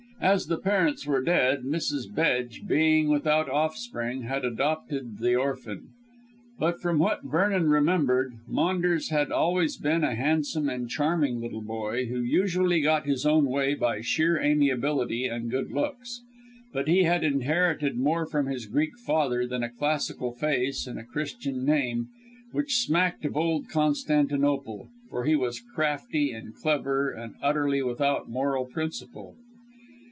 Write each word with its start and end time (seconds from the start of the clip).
As 0.23 0.45
the 0.45 0.59
parents 0.59 1.07
were 1.07 1.23
dead, 1.23 1.63
Mrs. 1.63 2.03
Bedge, 2.13 2.61
being 2.67 3.09
without 3.09 3.49
offspring, 3.49 4.21
had 4.21 4.45
adopted 4.45 5.17
the 5.17 5.35
orphan. 5.35 5.87
From 6.79 6.99
what 6.99 7.23
Vernon 7.23 7.71
remembered, 7.71 8.33
Maunders 8.47 9.09
had 9.09 9.31
always 9.31 9.77
been 9.77 10.03
a 10.03 10.13
handsome 10.13 10.69
and 10.69 10.87
charming 10.87 11.41
little 11.41 11.63
boy, 11.63 12.05
who 12.05 12.21
usually 12.21 12.81
got 12.81 13.07
his 13.07 13.25
own 13.25 13.47
way 13.47 13.73
by 13.73 14.01
sheer 14.01 14.37
amiability 14.39 15.25
and 15.25 15.49
good 15.49 15.71
looks. 15.71 16.21
But 16.71 16.87
he 16.87 17.01
had 17.01 17.23
inherited 17.23 17.97
more 17.97 18.27
from 18.27 18.45
his 18.45 18.67
Greek 18.67 18.99
father 18.99 19.47
than 19.47 19.63
a 19.63 19.71
classical 19.71 20.33
face 20.33 20.85
and 20.85 20.99
a 20.99 21.03
Christian 21.03 21.65
name 21.65 22.09
which 22.51 22.75
smacked 22.75 23.25
of 23.25 23.35
old 23.35 23.69
Constantinople, 23.69 24.87
for 25.09 25.25
he 25.25 25.35
was 25.35 25.59
crafty 25.73 26.31
and 26.31 26.53
clever, 26.53 27.09
and 27.09 27.33
utterly 27.41 27.81
without 27.81 28.29
moral 28.29 28.65
principle. 28.65 29.33